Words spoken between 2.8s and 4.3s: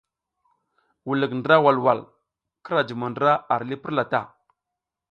jumo ndra ar li purla ta.